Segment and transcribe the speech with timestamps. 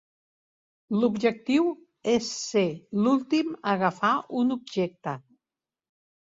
[1.01, 1.67] L'objectiu
[2.13, 2.63] és ser
[3.03, 5.15] l'últim a agafar un objecte.